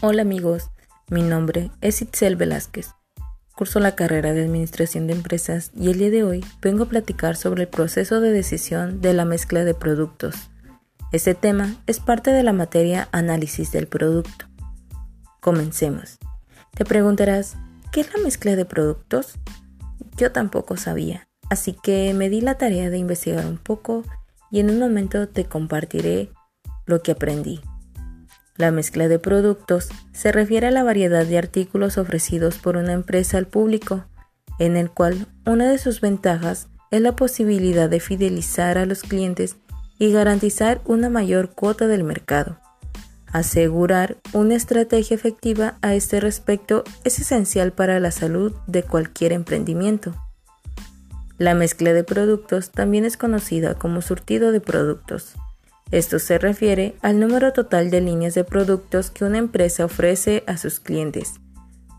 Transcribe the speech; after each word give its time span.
Hola 0.00 0.22
amigos, 0.22 0.70
mi 1.10 1.22
nombre 1.22 1.72
es 1.80 2.02
Itzel 2.02 2.36
Velázquez. 2.36 2.94
Curso 3.56 3.80
la 3.80 3.96
carrera 3.96 4.32
de 4.32 4.44
Administración 4.44 5.08
de 5.08 5.14
Empresas 5.14 5.72
y 5.74 5.90
el 5.90 5.98
día 5.98 6.10
de 6.10 6.22
hoy 6.22 6.44
vengo 6.62 6.84
a 6.84 6.88
platicar 6.88 7.34
sobre 7.34 7.62
el 7.62 7.68
proceso 7.68 8.20
de 8.20 8.30
decisión 8.30 9.00
de 9.00 9.12
la 9.12 9.24
mezcla 9.24 9.64
de 9.64 9.74
productos. 9.74 10.36
Este 11.10 11.34
tema 11.34 11.74
es 11.88 11.98
parte 11.98 12.30
de 12.30 12.44
la 12.44 12.52
materia 12.52 13.08
Análisis 13.10 13.72
del 13.72 13.88
Producto. 13.88 14.46
Comencemos. 15.40 16.18
Te 16.76 16.84
preguntarás, 16.84 17.56
¿qué 17.90 18.02
es 18.02 18.14
la 18.14 18.22
mezcla 18.22 18.54
de 18.54 18.64
productos? 18.64 19.34
Yo 20.16 20.30
tampoco 20.30 20.76
sabía, 20.76 21.26
así 21.50 21.72
que 21.72 22.14
me 22.14 22.28
di 22.28 22.40
la 22.40 22.54
tarea 22.54 22.88
de 22.88 22.98
investigar 22.98 23.44
un 23.46 23.58
poco 23.58 24.04
y 24.52 24.60
en 24.60 24.70
un 24.70 24.78
momento 24.78 25.28
te 25.28 25.46
compartiré 25.46 26.30
lo 26.86 27.02
que 27.02 27.10
aprendí. 27.10 27.60
La 28.58 28.72
mezcla 28.72 29.06
de 29.06 29.20
productos 29.20 29.88
se 30.12 30.32
refiere 30.32 30.66
a 30.66 30.70
la 30.72 30.82
variedad 30.82 31.24
de 31.24 31.38
artículos 31.38 31.96
ofrecidos 31.96 32.56
por 32.56 32.76
una 32.76 32.92
empresa 32.92 33.38
al 33.38 33.46
público, 33.46 34.04
en 34.58 34.76
el 34.76 34.90
cual 34.90 35.28
una 35.46 35.70
de 35.70 35.78
sus 35.78 36.00
ventajas 36.00 36.66
es 36.90 37.00
la 37.00 37.14
posibilidad 37.14 37.88
de 37.88 38.00
fidelizar 38.00 38.76
a 38.76 38.84
los 38.84 39.02
clientes 39.02 39.56
y 40.00 40.10
garantizar 40.10 40.80
una 40.86 41.08
mayor 41.08 41.50
cuota 41.50 41.86
del 41.86 42.02
mercado. 42.02 42.58
Asegurar 43.30 44.16
una 44.32 44.56
estrategia 44.56 45.14
efectiva 45.14 45.78
a 45.80 45.94
este 45.94 46.18
respecto 46.18 46.82
es 47.04 47.20
esencial 47.20 47.72
para 47.72 48.00
la 48.00 48.10
salud 48.10 48.54
de 48.66 48.82
cualquier 48.82 49.32
emprendimiento. 49.32 50.16
La 51.36 51.54
mezcla 51.54 51.92
de 51.92 52.02
productos 52.02 52.72
también 52.72 53.04
es 53.04 53.16
conocida 53.16 53.74
como 53.74 54.02
surtido 54.02 54.50
de 54.50 54.60
productos. 54.60 55.36
Esto 55.90 56.18
se 56.18 56.38
refiere 56.38 56.96
al 57.00 57.18
número 57.18 57.54
total 57.54 57.90
de 57.90 58.02
líneas 58.02 58.34
de 58.34 58.44
productos 58.44 59.10
que 59.10 59.24
una 59.24 59.38
empresa 59.38 59.86
ofrece 59.86 60.44
a 60.46 60.58
sus 60.58 60.80
clientes. 60.80 61.34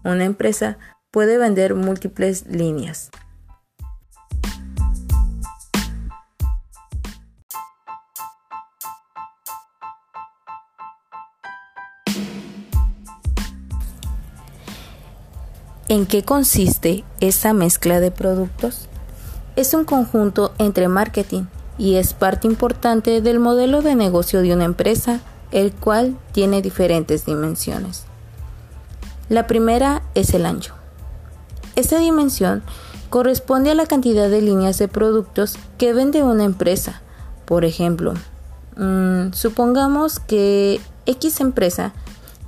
Una 0.04 0.26
empresa 0.26 0.78
puede 1.09 1.40
vender 1.40 1.73
múltiples 1.73 2.46
líneas. 2.46 3.09
¿En 15.88 16.06
qué 16.06 16.22
consiste 16.22 17.03
esa 17.20 17.53
mezcla 17.53 18.00
de 18.00 18.12
productos? 18.12 18.88
Es 19.56 19.74
un 19.74 19.86
conjunto 19.86 20.53
entre 20.59 20.88
marketing, 20.88 21.46
y 21.80 21.95
es 21.95 22.13
parte 22.13 22.45
importante 22.45 23.22
del 23.22 23.39
modelo 23.39 23.81
de 23.81 23.95
negocio 23.95 24.41
de 24.41 24.53
una 24.53 24.66
empresa, 24.66 25.22
el 25.52 25.72
cual 25.72 26.17
tiene 26.33 26.61
diferentes 26.61 27.25
dimensiones. 27.25 28.03
La 29.30 29.47
primera 29.47 30.03
es 30.13 30.33
el 30.33 30.45
ancho. 30.45 30.75
Esta 31.75 31.97
dimensión 31.97 32.61
corresponde 33.09 33.72
a 33.72 33.75
la 33.75 33.85
cantidad 33.85 34.30
de 34.30 34.41
líneas 34.41 34.77
de 34.77 34.89
productos 34.89 35.57
que 35.77 35.94
vende 35.94 36.22
una 36.22 36.44
empresa. 36.44 37.02
Por 37.45 37.63
ejemplo, 37.63 38.13
mm, 38.75 39.31
supongamos 39.31 40.19
que 40.19 40.81
X 41.05 41.39
empresa 41.39 41.94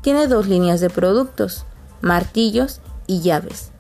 tiene 0.02 0.28
dos 0.28 0.48
líneas 0.48 0.82
de 0.82 0.90
productos, 0.90 1.66
martillos 2.02 2.82
y 3.08 3.22
llaves. 3.22 3.72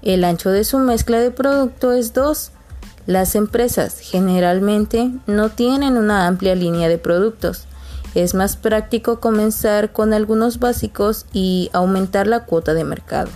El 0.00 0.24
ancho 0.24 0.50
de 0.50 0.64
su 0.64 0.78
mezcla 0.78 1.20
de 1.20 1.30
producto 1.30 1.92
es 1.92 2.14
2 2.14 2.52
las 3.06 3.34
empresas 3.34 3.98
generalmente 3.98 5.10
no 5.26 5.50
tienen 5.50 5.96
una 5.96 6.26
amplia 6.26 6.54
línea 6.54 6.88
de 6.88 6.98
productos. 6.98 7.66
Es 8.14 8.34
más 8.34 8.56
práctico 8.56 9.20
comenzar 9.20 9.92
con 9.92 10.12
algunos 10.12 10.58
básicos 10.58 11.26
y 11.32 11.70
aumentar 11.72 12.26
la 12.26 12.44
cuota 12.44 12.74
de 12.74 12.84
mercado. 12.84 13.30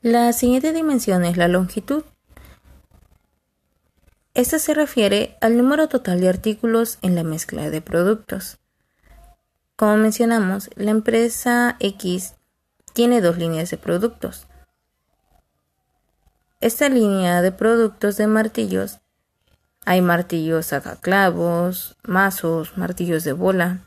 La 0.00 0.32
siguiente 0.32 0.72
dimensión 0.72 1.24
es 1.24 1.36
la 1.36 1.48
longitud. 1.48 2.02
Esta 4.32 4.58
se 4.58 4.72
refiere 4.72 5.36
al 5.40 5.56
número 5.56 5.88
total 5.88 6.20
de 6.20 6.28
artículos 6.28 6.98
en 7.02 7.14
la 7.14 7.24
mezcla 7.24 7.70
de 7.70 7.80
productos. 7.82 8.58
Como 9.78 9.96
mencionamos, 9.96 10.70
la 10.74 10.90
empresa 10.90 11.76
X 11.78 12.34
tiene 12.94 13.20
dos 13.20 13.38
líneas 13.38 13.70
de 13.70 13.76
productos. 13.76 14.48
Esta 16.60 16.88
línea 16.88 17.42
de 17.42 17.52
productos 17.52 18.16
de 18.16 18.26
martillos, 18.26 18.98
hay 19.86 20.02
martillos 20.02 20.66
sacaclavos, 20.66 21.96
mazos, 22.02 22.76
martillos 22.76 23.22
de 23.22 23.34
bola, 23.34 23.84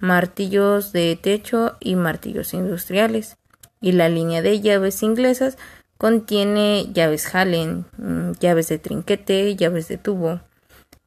martillos 0.00 0.90
de 0.90 1.14
techo 1.14 1.76
y 1.78 1.94
martillos 1.94 2.52
industriales. 2.52 3.36
Y 3.80 3.92
la 3.92 4.08
línea 4.08 4.42
de 4.42 4.60
llaves 4.60 5.04
inglesas 5.04 5.56
contiene 5.98 6.92
llaves 6.92 7.32
Hallen, 7.32 7.86
mm, 7.96 8.32
llaves 8.40 8.70
de 8.70 8.80
trinquete, 8.80 9.54
llaves 9.54 9.86
de 9.86 9.98
tubo, 9.98 10.40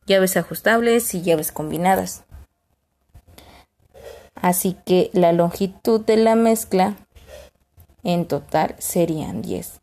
llaves 0.06 0.38
ajustables 0.38 1.14
y 1.16 1.22
llaves 1.22 1.52
combinadas. 1.52 2.24
Así 4.36 4.76
que 4.86 5.10
la 5.14 5.34
longitud 5.34 6.02
de 6.02 6.18
la 6.18 6.36
mezcla 6.36 6.96
en 8.04 8.26
total 8.26 8.76
serían 8.80 9.42
10. 9.42 9.82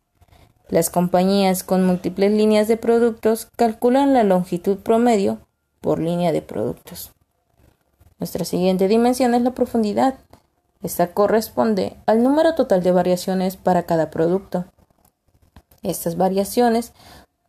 Las 0.69 0.91
compañías 0.91 1.63
con 1.63 1.87
múltiples 1.87 2.33
líneas 2.33 2.69
de 2.69 2.77
productos 2.77 3.49
calculan 3.57 4.13
la 4.13 4.23
longitud 4.23 4.79
promedio 4.79 5.39
por 5.81 5.99
línea 5.99 6.33
de 6.33 6.43
productos. 6.43 7.13
Nuestra 8.19 8.45
siguiente 8.45 8.89
dimensión 8.89 9.35
es 9.35 9.43
la 9.43 9.53
profundidad. 9.53 10.19
Esta 10.83 11.13
corresponde 11.13 11.97
al 12.07 12.23
número 12.23 12.55
total 12.55 12.83
de 12.83 12.93
variaciones 12.93 13.57
para 13.57 13.85
cada 13.85 14.11
producto. 14.11 14.67
Estas 15.83 16.17
variaciones 16.17 16.93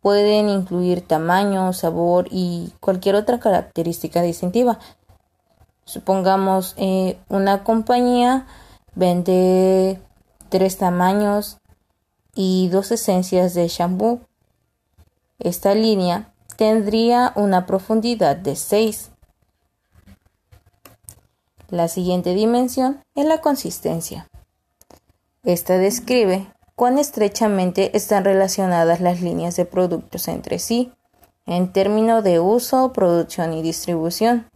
pueden 0.00 0.48
incluir 0.48 1.06
tamaño, 1.06 1.72
sabor 1.72 2.28
y 2.30 2.72
cualquier 2.80 3.16
otra 3.16 3.38
característica 3.38 4.22
distintiva, 4.22 4.78
Supongamos 5.90 6.74
eh, 6.76 7.18
una 7.28 7.64
compañía 7.64 8.46
vende 8.94 10.00
tres 10.48 10.78
tamaños 10.78 11.58
y 12.32 12.68
dos 12.68 12.92
esencias 12.92 13.54
de 13.54 13.66
shampoo. 13.66 14.20
Esta 15.40 15.74
línea 15.74 16.32
tendría 16.54 17.32
una 17.34 17.66
profundidad 17.66 18.36
de 18.36 18.54
6. 18.54 19.10
La 21.70 21.88
siguiente 21.88 22.34
dimensión 22.34 23.02
es 23.16 23.24
la 23.24 23.40
consistencia. 23.40 24.28
Esta 25.42 25.76
describe 25.76 26.52
cuán 26.76 26.98
estrechamente 26.98 27.96
están 27.96 28.24
relacionadas 28.24 29.00
las 29.00 29.22
líneas 29.22 29.56
de 29.56 29.64
productos 29.64 30.28
entre 30.28 30.60
sí 30.60 30.92
en 31.46 31.72
términos 31.72 32.22
de 32.22 32.38
uso, 32.38 32.92
producción 32.92 33.54
y 33.54 33.62
distribución. 33.62 34.48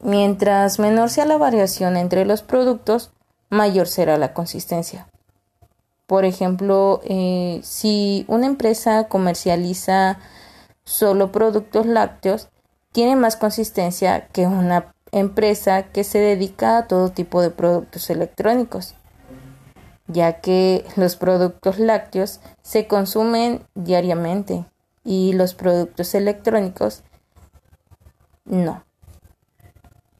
Mientras 0.00 0.78
menor 0.78 1.10
sea 1.10 1.24
la 1.26 1.38
variación 1.38 1.96
entre 1.96 2.24
los 2.24 2.42
productos, 2.42 3.10
mayor 3.50 3.88
será 3.88 4.16
la 4.16 4.32
consistencia. 4.32 5.08
Por 6.06 6.24
ejemplo, 6.24 7.00
eh, 7.04 7.60
si 7.62 8.24
una 8.28 8.46
empresa 8.46 9.08
comercializa 9.08 10.18
solo 10.84 11.32
productos 11.32 11.86
lácteos, 11.86 12.48
tiene 12.92 13.16
más 13.16 13.36
consistencia 13.36 14.28
que 14.28 14.46
una 14.46 14.94
empresa 15.12 15.84
que 15.84 16.04
se 16.04 16.18
dedica 16.18 16.78
a 16.78 16.86
todo 16.86 17.10
tipo 17.10 17.42
de 17.42 17.50
productos 17.50 18.08
electrónicos, 18.10 18.94
ya 20.06 20.40
que 20.40 20.84
los 20.96 21.16
productos 21.16 21.78
lácteos 21.78 22.40
se 22.62 22.86
consumen 22.86 23.62
diariamente 23.74 24.64
y 25.04 25.32
los 25.34 25.54
productos 25.54 26.14
electrónicos 26.14 27.02
no. 28.44 28.87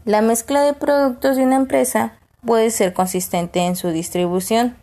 La 0.08 0.22
mezcla 0.22 0.62
de 0.62 0.72
productos 0.72 1.36
de 1.36 1.42
una 1.42 1.56
empresa 1.56 2.14
puede 2.42 2.70
ser 2.70 2.94
consistente 2.94 3.60
en 3.60 3.76
su 3.76 3.90
distribución, 3.90 4.74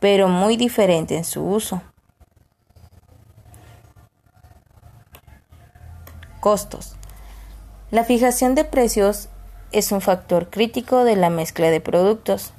pero 0.00 0.26
muy 0.26 0.56
diferente 0.56 1.16
en 1.16 1.22
su 1.22 1.44
uso. 1.44 1.82
Costos. 6.40 6.96
La 7.92 8.02
fijación 8.02 8.56
de 8.56 8.64
precios 8.64 9.28
es 9.70 9.92
un 9.92 10.00
factor 10.00 10.50
crítico 10.50 11.04
de 11.04 11.14
la 11.14 11.30
mezcla 11.30 11.70
de 11.70 11.80
productos. 11.80 12.52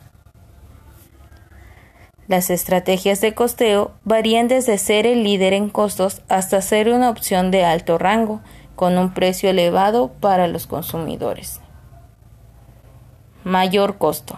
Las 2.30 2.50
estrategias 2.50 3.20
de 3.20 3.36
costeo 3.36 3.92
varían 4.06 4.48
desde 4.48 4.78
ser 4.78 5.06
el 5.06 5.26
líder 5.26 5.52
en 5.52 5.70
costos 5.70 6.22
hasta 6.30 6.62
ser 6.62 6.88
una 6.88 7.10
opción 7.10 7.52
de 7.52 7.66
alto 7.66 7.98
rango 7.98 8.40
con 8.78 8.98
un 8.98 9.14
precio 9.14 9.50
elevado 9.50 10.14
para 10.22 10.48
los 10.48 10.68
consumidores. 10.68 11.61
Mayor 13.44 13.98
costo. 13.98 14.38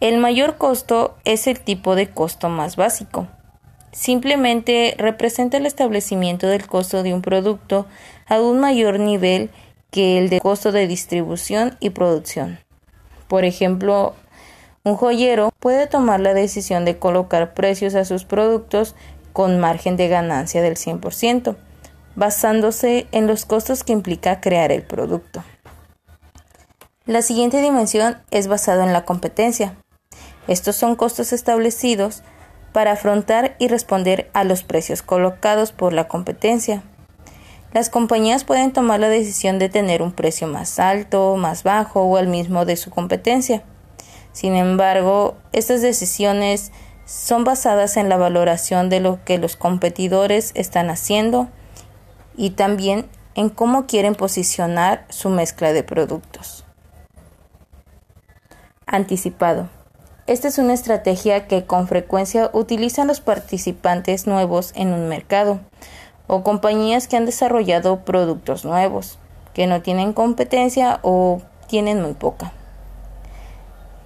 El 0.00 0.18
mayor 0.18 0.56
costo 0.56 1.14
es 1.24 1.46
el 1.46 1.60
tipo 1.60 1.94
de 1.94 2.10
costo 2.10 2.48
más 2.48 2.74
básico. 2.74 3.28
simplemente 3.92 4.96
representa 4.98 5.58
el 5.58 5.66
establecimiento 5.66 6.48
del 6.48 6.66
costo 6.66 7.04
de 7.04 7.14
un 7.14 7.22
producto 7.22 7.86
a 8.26 8.40
un 8.40 8.58
mayor 8.58 8.98
nivel 8.98 9.50
que 9.92 10.18
el 10.18 10.30
de 10.30 10.40
costo 10.40 10.72
de 10.72 10.88
distribución 10.88 11.76
y 11.78 11.90
producción. 11.90 12.58
Por 13.28 13.44
ejemplo, 13.44 14.14
un 14.82 14.96
joyero 14.96 15.52
puede 15.60 15.86
tomar 15.86 16.18
la 16.18 16.34
decisión 16.34 16.84
de 16.84 16.98
colocar 16.98 17.54
precios 17.54 17.94
a 17.94 18.04
sus 18.04 18.24
productos 18.24 18.96
con 19.32 19.60
margen 19.60 19.96
de 19.96 20.08
ganancia 20.08 20.60
del 20.60 20.74
100%, 20.74 21.54
basándose 22.16 23.06
en 23.12 23.28
los 23.28 23.44
costos 23.44 23.84
que 23.84 23.92
implica 23.92 24.40
crear 24.40 24.72
el 24.72 24.82
producto. 24.82 25.44
La 27.04 27.20
siguiente 27.20 27.60
dimensión 27.60 28.18
es 28.30 28.46
basada 28.46 28.84
en 28.84 28.92
la 28.92 29.04
competencia. 29.04 29.74
Estos 30.46 30.76
son 30.76 30.94
costos 30.94 31.32
establecidos 31.32 32.22
para 32.72 32.92
afrontar 32.92 33.56
y 33.58 33.66
responder 33.66 34.30
a 34.34 34.44
los 34.44 34.62
precios 34.62 35.02
colocados 35.02 35.72
por 35.72 35.92
la 35.92 36.06
competencia. 36.06 36.84
Las 37.72 37.90
compañías 37.90 38.44
pueden 38.44 38.72
tomar 38.72 39.00
la 39.00 39.08
decisión 39.08 39.58
de 39.58 39.68
tener 39.68 40.00
un 40.00 40.12
precio 40.12 40.46
más 40.46 40.78
alto, 40.78 41.34
más 41.36 41.64
bajo 41.64 42.02
o 42.02 42.18
el 42.18 42.28
mismo 42.28 42.66
de 42.66 42.76
su 42.76 42.90
competencia. 42.90 43.64
Sin 44.32 44.54
embargo, 44.54 45.36
estas 45.52 45.82
decisiones 45.82 46.70
son 47.04 47.42
basadas 47.42 47.96
en 47.96 48.10
la 48.10 48.16
valoración 48.16 48.90
de 48.90 49.00
lo 49.00 49.24
que 49.24 49.38
los 49.38 49.56
competidores 49.56 50.52
están 50.54 50.88
haciendo 50.88 51.48
y 52.36 52.50
también 52.50 53.08
en 53.34 53.48
cómo 53.48 53.86
quieren 53.88 54.14
posicionar 54.14 55.04
su 55.08 55.30
mezcla 55.30 55.72
de 55.72 55.82
productos. 55.82 56.64
Anticipado. 58.92 59.70
Esta 60.26 60.48
es 60.48 60.58
una 60.58 60.74
estrategia 60.74 61.48
que 61.48 61.64
con 61.64 61.88
frecuencia 61.88 62.50
utilizan 62.52 63.06
los 63.08 63.22
participantes 63.22 64.26
nuevos 64.26 64.72
en 64.76 64.92
un 64.92 65.08
mercado 65.08 65.60
o 66.26 66.42
compañías 66.42 67.08
que 67.08 67.16
han 67.16 67.24
desarrollado 67.24 68.00
productos 68.00 68.66
nuevos, 68.66 69.18
que 69.54 69.66
no 69.66 69.80
tienen 69.80 70.12
competencia 70.12 71.00
o 71.00 71.40
tienen 71.68 72.02
muy 72.02 72.12
poca. 72.12 72.52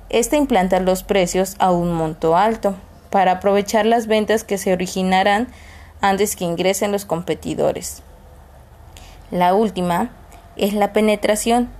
Esta 0.08 0.36
implanta 0.36 0.78
los 0.78 1.02
precios 1.02 1.56
a 1.58 1.72
un 1.72 1.92
monto 1.92 2.36
alto 2.36 2.76
para 3.10 3.32
aprovechar 3.32 3.86
las 3.86 4.06
ventas 4.06 4.44
que 4.44 4.56
se 4.56 4.72
originarán 4.72 5.48
antes 6.00 6.36
que 6.36 6.44
ingresen 6.44 6.92
los 6.92 7.06
competidores. 7.06 8.04
La 9.32 9.52
última 9.52 10.12
es 10.54 10.74
la 10.74 10.92
penetración 10.92 11.70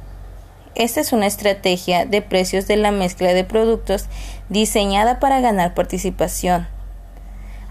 esta 0.76 1.00
es 1.00 1.12
una 1.12 1.26
estrategia 1.26 2.06
de 2.06 2.22
precios 2.22 2.66
de 2.66 2.76
la 2.76 2.92
mezcla 2.92 3.32
de 3.32 3.44
productos 3.44 4.06
diseñada 4.48 5.18
para 5.18 5.40
ganar 5.40 5.74
participación 5.74 6.68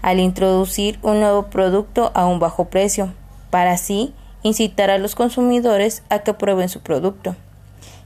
al 0.02 0.20
introducir 0.20 1.00
un 1.02 1.18
nuevo 1.18 1.50
producto 1.50 2.12
a 2.14 2.26
un 2.26 2.38
bajo 2.38 2.66
precio, 2.66 3.12
para 3.50 3.72
así 3.72 4.14
incitar 4.44 4.88
a 4.88 4.98
los 4.98 5.16
consumidores 5.16 6.04
a 6.10 6.20
que 6.20 6.32
prueben 6.32 6.68
su 6.68 6.80
producto. 6.80 7.34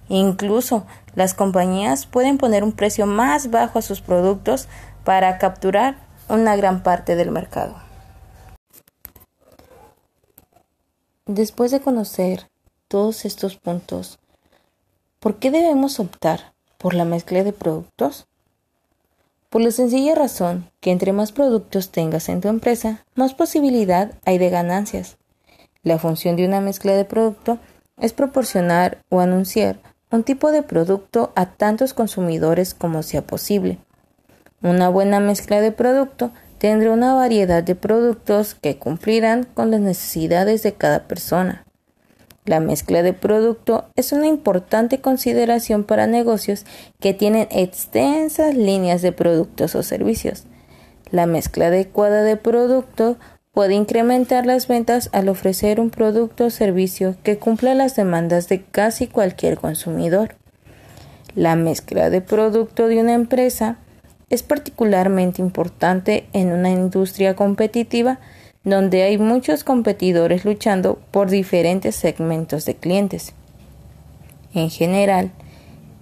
Incluso 0.09 0.87
las 1.15 1.35
compañías 1.35 2.07
pueden 2.07 2.39
poner 2.39 2.65
un 2.65 2.73
precio 2.73 3.05
más 3.05 3.51
bajo 3.51 3.79
a 3.79 3.83
sus 3.83 4.01
productos 4.01 4.67
para 5.05 5.37
capturar 5.37 5.97
una 6.31 6.57
gran 6.57 6.83
parte 6.83 7.17
del 7.17 7.31
mercado. 7.31 7.75
Después 11.27 11.71
de 11.71 11.81
conocer 11.81 12.49
todos 12.89 13.27
estos 13.27 13.57
puntos, 13.57 14.19
¿Por 15.21 15.37
qué 15.37 15.51
debemos 15.51 16.01
optar 16.01 16.55
por 16.79 16.95
la 16.95 17.05
mezcla 17.05 17.45
de 17.45 17.53
productos? 17.53 18.27
Por 19.51 19.61
la 19.61 19.71
sencilla 19.71 20.15
razón 20.15 20.71
que 20.81 20.93
entre 20.93 21.13
más 21.13 21.31
productos 21.31 21.91
tengas 21.91 22.31
en 22.31 22.41
tu 22.41 22.49
empresa, 22.49 23.05
más 23.15 23.35
posibilidad 23.35 24.13
hay 24.25 24.39
de 24.39 24.49
ganancias. 24.49 25.19
La 25.83 25.99
función 25.99 26.37
de 26.37 26.47
una 26.47 26.63
mezcla 26.63 26.95
de 26.95 27.05
producto 27.05 27.59
es 27.99 28.15
proporcionar 28.15 29.03
o 29.11 29.21
anunciar 29.21 29.79
un 30.11 30.25
tipo 30.25 30.53
de 30.53 30.63
producto 30.63 31.33
a 31.37 31.45
tantos 31.45 31.93
consumidores 31.93 32.73
como 32.73 33.03
sea 33.03 33.21
posible. 33.21 33.77
Una 34.63 34.89
buena 34.89 35.21
mezcla 35.21 35.61
de 35.61 35.71
producto 35.71 36.31
tendrá 36.57 36.93
una 36.93 37.13
variedad 37.13 37.63
de 37.63 37.75
productos 37.75 38.55
que 38.55 38.79
cumplirán 38.79 39.45
con 39.45 39.71
las 39.71 39.81
necesidades 39.81 40.63
de 40.63 40.73
cada 40.73 41.07
persona. 41.07 41.67
La 42.51 42.59
mezcla 42.59 43.05
de 43.05 43.13
producto 43.13 43.85
es 43.95 44.11
una 44.11 44.27
importante 44.27 45.01
consideración 45.01 45.85
para 45.85 46.09
negocios 46.09 46.67
que 46.99 47.15
tienen 47.15 47.47
extensas 47.53 48.57
líneas 48.57 49.03
de 49.03 49.13
productos 49.13 49.77
o 49.77 49.85
servicios. 49.85 50.47
La 51.13 51.27
mezcla 51.27 51.69
adecuada 51.69 52.25
de 52.25 52.37
producto 52.37 53.19
puede 53.53 53.75
incrementar 53.75 54.47
las 54.47 54.67
ventas 54.67 55.11
al 55.13 55.29
ofrecer 55.29 55.79
un 55.79 55.91
producto 55.91 56.47
o 56.47 56.51
servicio 56.51 57.15
que 57.23 57.39
cumpla 57.39 57.77
las 57.77 57.95
demandas 57.95 58.49
de 58.49 58.65
casi 58.65 59.07
cualquier 59.07 59.57
consumidor. 59.57 60.35
La 61.37 61.55
mezcla 61.55 62.11
de 62.11 62.21
producto 62.21 62.89
de 62.89 63.01
una 63.01 63.15
empresa 63.15 63.77
es 64.29 64.43
particularmente 64.43 65.41
importante 65.41 66.27
en 66.33 66.51
una 66.51 66.71
industria 66.71 67.37
competitiva 67.37 68.19
donde 68.65 69.03
hay 69.03 69.17
muchos 69.17 69.65
competidores 69.65 70.45
luchando 70.45 70.99
por 71.11 71.31
diferentes 71.31 71.97
segmentos 71.97 72.67
de 72.67 72.77
clientes. 72.77 73.33
En 74.53 74.69
general, 74.69 75.31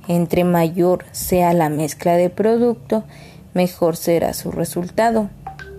entre 0.09 0.45
mayor 0.45 1.05
sea 1.13 1.53
la 1.53 1.69
mezcla 1.69 2.15
de 2.15 2.31
producto, 2.31 3.05
mejor 3.55 3.97
será 3.97 4.33
su 4.35 4.51
resultado. 4.51 5.31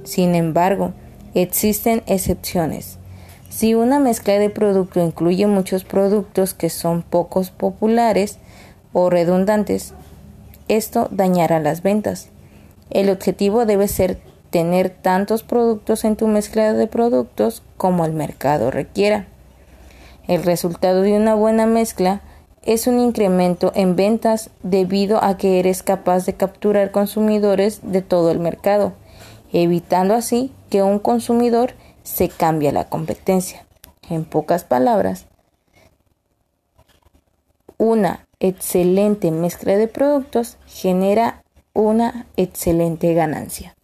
Sin 0.04 0.36
embargo, 0.36 0.94
existen 1.34 2.04
excepciones. 2.06 2.98
Si 3.50 3.74
una 3.74 4.00
mezcla 4.00 4.38
de 4.38 4.50
producto 4.50 5.04
incluye 5.04 5.48
muchos 5.48 5.84
productos 5.84 6.54
que 6.54 6.70
son 6.70 7.02
pocos 7.02 7.50
populares 7.50 8.38
o 8.94 9.10
redundantes, 9.10 9.94
esto 10.68 11.08
dañará 11.12 11.60
las 11.60 11.82
ventas. 11.82 12.30
El 12.92 13.10
objetivo 13.10 13.66
debe 13.66 13.88
ser 13.88 14.20
tener 14.50 14.90
tantos 14.90 15.44
productos 15.44 16.04
en 16.06 16.16
tu 16.16 16.28
mezcla 16.28 16.74
de 16.74 16.88
productos 16.88 17.64
como 17.78 18.06
el 18.06 18.14
mercado 18.14 18.72
requiera. 18.72 19.28
El 20.28 20.44
resultado 20.44 21.02
de 21.02 21.14
una 21.14 21.36
buena 21.36 21.66
mezcla 21.66 22.22
es 22.64 22.88
un 22.88 23.00
incremento 23.00 23.72
en 23.74 23.96
ventas 23.96 24.50
debido 24.64 25.24
a 25.24 25.38
que 25.38 25.60
eres 25.60 25.82
capaz 25.82 26.26
de 26.26 26.34
capturar 26.34 26.92
consumidores 26.92 27.80
de 27.84 28.02
todo 28.02 28.32
el 28.32 28.40
mercado, 28.40 28.94
evitando 29.52 30.14
así 30.14 30.52
que 30.70 30.84
un 30.84 31.00
consumidor 31.00 31.74
se 32.04 32.30
cambie 32.30 32.70
a 32.70 32.74
la 32.74 32.90
competencia. 32.90 33.66
En 34.10 34.26
pocas 34.26 34.64
palabras, 34.64 35.26
una 37.78 38.28
excelente 38.40 39.32
mezcla 39.32 39.78
de 39.78 39.88
productos 39.88 40.58
genera 40.68 41.44
una 41.74 42.26
excelente 42.36 43.14
ganancia. 43.14 43.76